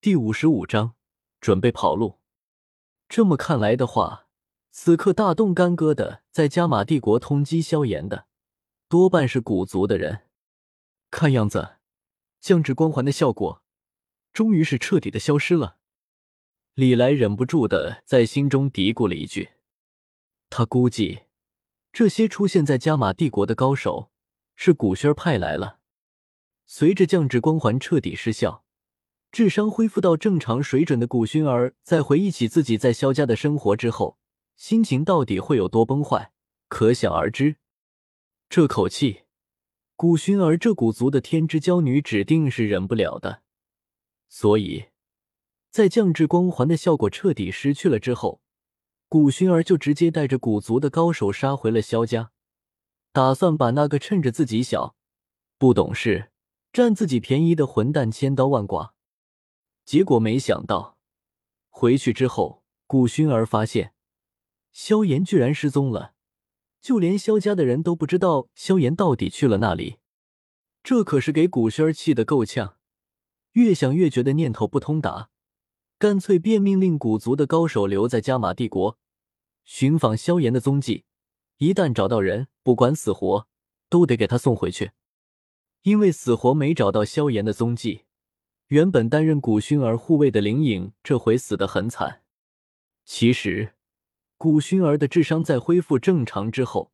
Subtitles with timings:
[0.00, 0.94] 第五十五章，
[1.40, 2.20] 准备跑路。
[3.08, 4.28] 这么看来的话，
[4.70, 8.28] 此刻大动干戈的在加玛帝国通缉萧炎的，
[8.88, 10.28] 多半是古族的人。
[11.10, 11.78] 看样子，
[12.38, 13.64] 降智光环的效果，
[14.32, 15.78] 终于是彻底的消失了。
[16.74, 19.54] 李来忍不住的在心中嘀咕了一句
[20.48, 21.22] ：“他估计，
[21.92, 24.12] 这些出现在加玛帝国的高手，
[24.54, 25.80] 是古轩派来了。
[26.66, 28.64] 随着降智光环彻底失效。”
[29.30, 34.18] 智商恢复到正常水准的古熏儿，在回忆起自己在萧家的生活之后，
[34.56, 36.32] 心情到底会有多崩坏，
[36.68, 37.56] 可想而知。
[38.48, 39.24] 这口气，
[39.94, 43.42] 古熏儿这古族的天之娇女指定是忍不了的。
[44.30, 44.86] 所以，
[45.70, 48.40] 在降智光环的效果彻底失去了之后，
[49.08, 52.30] 古熏儿就直接带着古族的高手杀回了萧家，
[53.12, 54.96] 打算把那个趁着自己小、
[55.58, 56.30] 不懂事、
[56.72, 58.94] 占自己便宜的混蛋千刀万剐。
[59.88, 60.98] 结果没想到，
[61.70, 63.94] 回去之后，古熏儿发现
[64.70, 66.12] 萧炎居然失踪了，
[66.78, 69.96] 就连萧家的人都不知道萧炎到底去了哪里。
[70.82, 72.76] 这可是给古轩儿气得够呛，
[73.52, 75.30] 越想越觉得念头不通达，
[75.98, 78.98] 干脆便命令古族的高手留在加玛帝国，
[79.64, 81.06] 寻访萧炎的踪迹。
[81.56, 83.48] 一旦找到人，不管死活，
[83.88, 84.90] 都得给他送回去，
[85.80, 88.04] 因为死活没找到萧炎的踪迹。
[88.68, 92.22] 原本担任古熏儿护卫的灵影，这回死得很惨。
[93.04, 93.74] 其实，
[94.36, 96.92] 古熏儿的智商在恢复正常之后，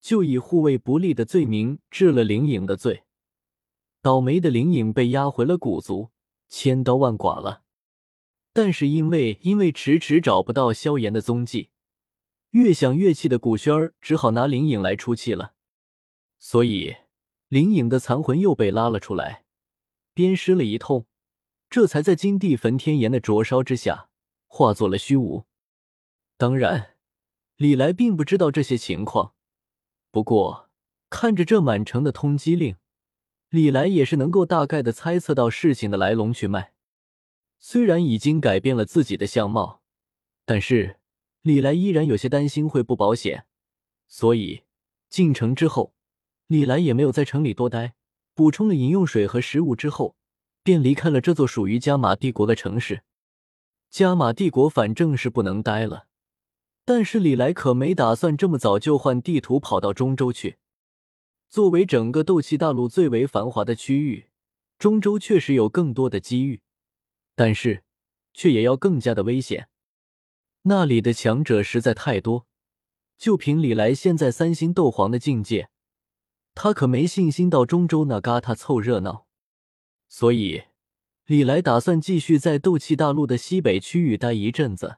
[0.00, 3.04] 就以护卫不力的罪名治了灵影的罪。
[4.00, 6.10] 倒霉的灵影被押回了古族，
[6.48, 7.62] 千刀万剐了。
[8.54, 11.68] 但是因为因为迟迟找不到萧炎的踪迹，
[12.52, 15.52] 越想越气的古轩儿只好拿灵影来出气了。
[16.38, 16.96] 所以，
[17.48, 19.45] 灵影的残魂又被拉了出来。
[20.16, 21.04] 鞭尸了一通，
[21.68, 24.08] 这才在金地焚天炎的灼烧之下
[24.46, 25.44] 化作了虚无。
[26.38, 26.96] 当然，
[27.56, 29.34] 李来并不知道这些情况。
[30.10, 30.70] 不过，
[31.10, 32.76] 看着这满城的通缉令，
[33.50, 36.72] 李来也是能够大概的猜测到事情的来龙去脉。
[37.58, 39.82] 虽然已经改变了自己的相貌，
[40.46, 40.96] 但是
[41.42, 43.44] 李来依然有些担心会不保险，
[44.08, 44.62] 所以
[45.10, 45.92] 进城之后，
[46.46, 47.92] 李来也没有在城里多待。
[48.36, 50.14] 补充了饮用水和食物之后，
[50.62, 53.02] 便离开了这座属于加玛帝国的城市。
[53.88, 56.06] 加玛帝国反正是不能待了，
[56.84, 60.58] 但是李来可没打算这么早就换地图跑到中州去。
[61.48, 64.26] 作为整个斗气大陆最为繁华的区域，
[64.78, 66.60] 中州确实有更多的机遇，
[67.34, 67.84] 但是
[68.34, 69.70] 却也要更加的危险。
[70.64, 72.46] 那里的强者实在太多，
[73.16, 75.70] 就凭李来现在三星斗皇的境界。
[76.56, 79.26] 他可没信心到中州那旮沓凑热闹，
[80.08, 80.64] 所以
[81.26, 84.96] 李来打算继续在斗气大陆的西北区域待一阵子，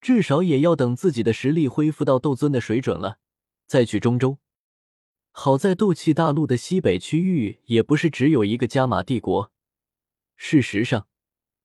[0.00, 3.18] 至少也要等自己的实力恢复到斗尊的水准了，
[3.66, 4.38] 再去中州。
[5.32, 9.50] 好在斗气大陆的西北区域也不是只有一个加玛帝国，
[10.36, 11.08] 事实上，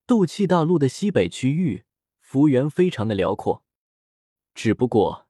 [0.07, 1.83] 斗气大陆的西北区域
[2.19, 3.63] 幅员非常的辽阔，
[4.55, 5.27] 只不过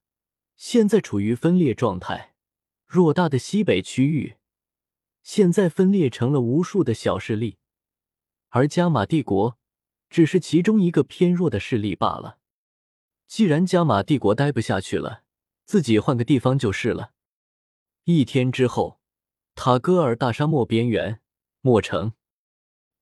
[0.55, 2.32] 现在处于分裂状态。
[2.93, 4.35] 偌大的西北区域，
[5.23, 7.57] 现在分裂成了无数的小势力，
[8.49, 9.57] 而加玛帝国
[10.11, 12.37] 只是其中一个偏弱的势力罢了。
[13.25, 15.23] 既然加玛帝国待不下去了，
[15.65, 17.13] 自己换个地方就是了。
[18.03, 18.99] 一天之后，
[19.55, 21.19] 塔戈尔大沙漠边缘，
[21.61, 22.13] 墨城，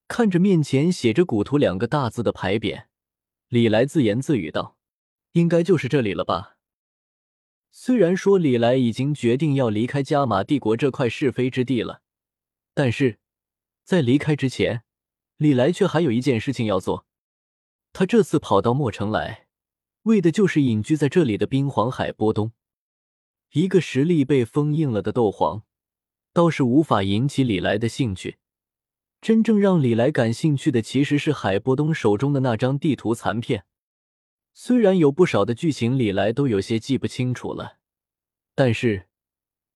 [0.08, 2.86] 看着面前写着“古图”两个大字的牌匾，
[3.50, 4.78] 李来自言自语道
[5.34, 6.51] ：“应该就是这里了吧。”
[7.74, 12.02] 虽然说李来已经决定要离开加玛帝国这块是非之地了，
[12.74, 13.18] 但是
[13.84, 14.84] 在离开之前，
[15.38, 17.06] 李来却还有一件事情要做。
[17.94, 19.48] 他这次跑到墨城来，
[20.04, 22.52] 为的就是隐居在这里的冰皇海波东。
[23.54, 25.64] 一个实力被封印了的斗皇，
[26.34, 28.38] 倒是无法引起李来的兴趣。
[29.22, 33.66] 真正让李来感兴趣的，其实是海波东手中的那张地图残片。
[34.64, 37.80] 虽然有不少的剧情，李来都有些记不清楚了，
[38.54, 39.08] 但是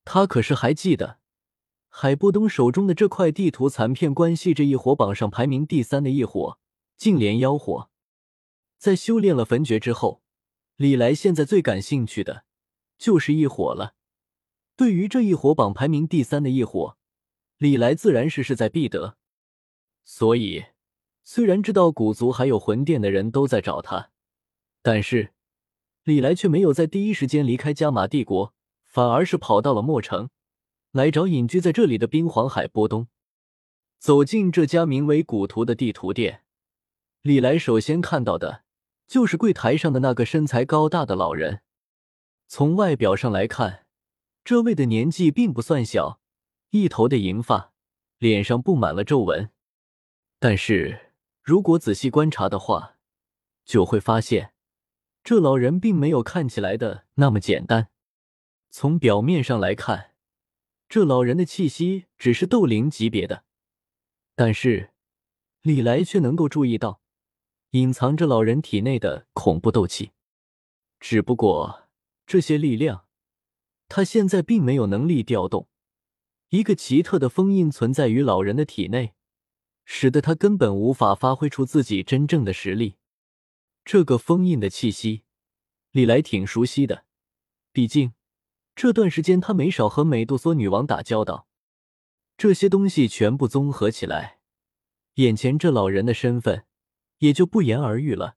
[0.03, 1.17] 他可是还记得
[1.89, 6.59] 海波东手中的这块地图残片关系着一火榜上排名第三的一火
[6.97, 7.89] 净莲妖火。
[8.77, 10.21] 在修炼了焚诀之后，
[10.75, 12.45] 李来现在最感兴趣的
[12.99, 13.95] 就是异火了。
[14.75, 16.95] 对于这一火榜排名第三的一火，
[17.57, 19.17] 李来自然是势在必得。
[20.03, 20.65] 所以，
[21.23, 24.11] 虽然知道古族还有魂殿的人都在找他。
[24.85, 25.33] 但是，
[26.03, 28.53] 李来却没有在第一时间离开加玛帝国，
[28.83, 30.29] 反而是跑到了墨城，
[30.91, 33.07] 来找隐居在这里的冰皇海波东。
[33.97, 36.43] 走进这家名为“古图”的地图店，
[37.23, 38.61] 李来首先看到的
[39.07, 41.61] 就是柜台上的那个身材高大的老人。
[42.47, 43.87] 从外表上来看，
[44.43, 46.19] 这位的年纪并不算小，
[46.69, 47.73] 一头的银发，
[48.19, 49.49] 脸上布满了皱纹。
[50.37, 51.11] 但是
[51.41, 52.97] 如果仔细观察的话，
[53.65, 54.51] 就会发现，
[55.25, 57.89] 这老人并没有看起来的那么简单。
[58.69, 60.11] 从表面上来看，
[60.87, 63.43] 这老人的气息只是斗灵级别的，
[64.35, 64.91] 但是
[65.63, 67.01] 李来却能够注意到。
[67.71, 70.11] 隐藏着老人体内的恐怖斗气，
[70.99, 71.89] 只不过
[72.27, 73.05] 这些力量，
[73.89, 75.67] 他现在并没有能力调动。
[76.49, 79.15] 一个奇特的封印存在于老人的体内，
[79.85, 82.97] 使得他根本无法发挥出自己真正的实力。
[83.85, 85.23] 这个封印的气息，
[85.91, 87.05] 李来挺熟悉的，
[87.71, 88.13] 毕竟
[88.75, 91.47] 这段时间他没少和美杜莎女王打交道。
[92.35, 94.39] 这些东西全部综合起来，
[95.13, 96.65] 眼前这老人的身份。
[97.19, 98.35] 也就不言而喻了，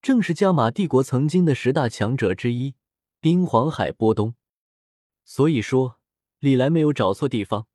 [0.00, 2.74] 正是加玛帝国曾经的十大强者之一——
[3.20, 4.34] 冰皇海波东。
[5.26, 6.00] 所以说，
[6.38, 7.68] 李来没有找错地方。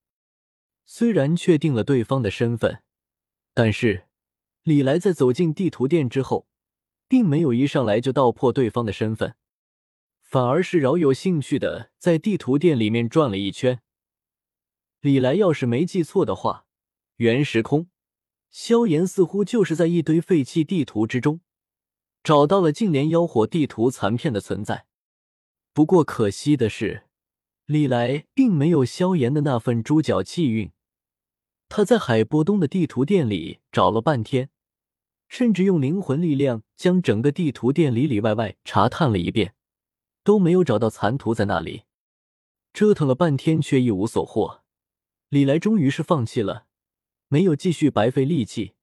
[0.87, 2.81] 虽然确定了对方的身份，
[3.53, 4.07] 但是
[4.63, 6.47] 李来在走进地图店之后，
[7.07, 9.35] 并没有一上来就道破对方的身份，
[10.21, 13.81] 反而是饶有兴趣的在地图店里面转了一圈。
[15.01, 16.65] 李来要是没记错的话，
[17.17, 17.89] 原时空。
[18.49, 21.41] 萧炎似乎就是在一堆废弃地图之中
[22.23, 24.87] 找到了净莲妖火地图残片的存在。
[25.73, 27.03] 不过可惜的是，
[27.65, 30.71] 李来并没有萧炎的那份猪脚气运。
[31.69, 34.49] 他在海波东的地图店里找了半天，
[35.27, 39.53] 甚至用灵魂力量将整个地图店里里外外查探了一遍，
[40.23, 41.83] 都没有找到残图在那里。
[42.73, 44.63] 折腾了半天却一无所获，
[45.29, 46.67] 李来终于是放弃了。
[47.27, 48.75] 没有继续白费力气，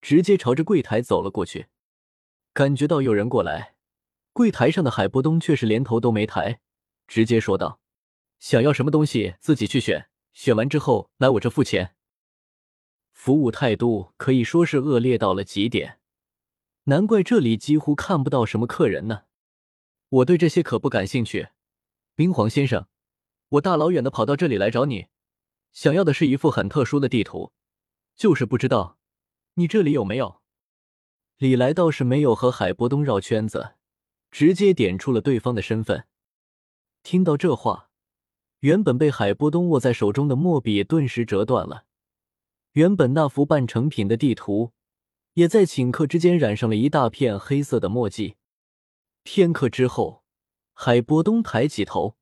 [0.00, 1.66] 直接朝着柜台走了过去。
[2.54, 3.74] 感觉到有人过来，
[4.32, 6.60] 柜台上的海波东却是连头都没抬，
[7.06, 7.80] 直接说道
[8.40, 11.94] ：“想要什么东西自己去选，选完之后来我这付钱。”
[13.24, 16.00] 服务态度可以说是恶劣到了极点，
[16.86, 19.26] 难怪这里几乎看不到什么客人呢。
[20.08, 21.50] 我对这些可不感兴趣，
[22.16, 22.88] 冰皇先生，
[23.50, 25.06] 我大老远的跑到这里来找你，
[25.72, 27.52] 想要的是一幅很特殊的地图。
[28.16, 28.98] 就是不知道，
[29.54, 30.42] 你这里有没有？
[31.38, 33.74] 李来倒是没有和海波东绕圈子，
[34.32, 36.08] 直接点出了对方的身份。
[37.04, 37.88] 听到这话，
[38.58, 41.84] 原本被海波东握在手中的墨笔顿时折断了，
[42.72, 44.72] 原本那幅半成品的地图，
[45.34, 48.36] 也在顷刻之间染上了一大片黑色的墨迹。
[49.22, 50.22] 片刻之后，
[50.72, 52.16] 海波东抬起头，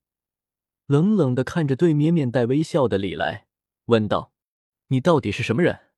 [0.86, 3.46] 冷冷的看着对面面带微笑的李来，
[3.86, 4.32] 问道。
[4.88, 5.89] 你到底是什么人？